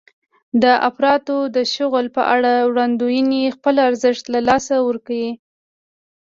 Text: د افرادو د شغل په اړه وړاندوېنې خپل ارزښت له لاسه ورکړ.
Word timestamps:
د 0.63 0.65
افرادو 0.89 1.37
د 1.55 1.57
شغل 1.75 2.05
په 2.15 2.21
اړه 2.35 2.53
وړاندوېنې 2.69 3.43
خپل 3.55 3.75
ارزښت 3.87 4.25
له 4.33 4.39
لاسه 4.47 4.75
ورکړ. 4.87 5.19